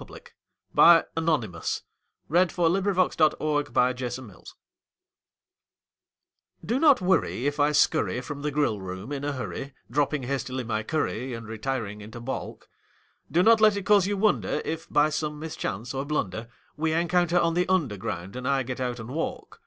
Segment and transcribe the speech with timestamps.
[0.00, 0.30] CUPID'S
[0.74, 4.46] DARTS (Which are a growing menace to the public)
[6.64, 10.64] Do not worry if I scurry from the grill room in a hurry, Dropping hastily
[10.64, 12.70] my curry and re tiring into balk;
[13.30, 16.48] Do not let it cause you wonder if, by some mischance or blunder,
[16.78, 19.60] We encounter on the Underground and I get out and walk.